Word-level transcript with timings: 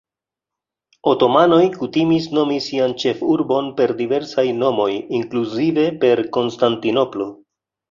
Otomanoj 1.11 1.59
kutimis 1.75 2.25
nomi 2.37 2.57
sian 2.69 2.97
ĉefurbon 3.05 3.69
per 3.81 3.95
diversaj 4.01 4.47
nomoj, 4.65 4.89
inkluzive 5.21 5.87
per 6.07 6.25
Konstantinopolo. 6.41 7.33